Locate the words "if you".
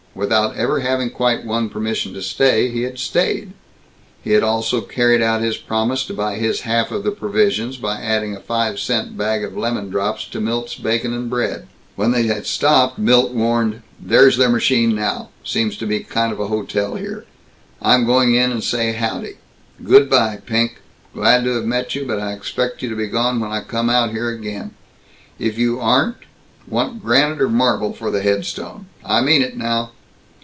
25.39-25.79